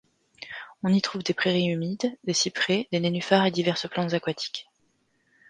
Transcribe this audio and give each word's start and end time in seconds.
On 0.81 0.91
y 0.91 0.99
trouve 0.99 1.21
des 1.21 1.35
prairies 1.35 1.67
humides, 1.67 2.17
des 2.23 2.33
cyprès, 2.33 2.87
des 2.91 2.99
nénuphars 2.99 3.45
et 3.45 3.51
diverses 3.51 3.87
plantes 3.87 4.13
aquatiques. 4.15 4.67